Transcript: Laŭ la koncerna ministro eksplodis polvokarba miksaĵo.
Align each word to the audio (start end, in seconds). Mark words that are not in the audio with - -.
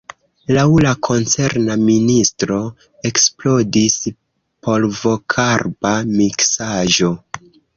Laŭ 0.57 0.61
la 0.83 0.93
koncerna 1.07 1.75
ministro 1.89 2.57
eksplodis 3.11 3.99
polvokarba 4.69 5.93
miksaĵo. 6.17 7.13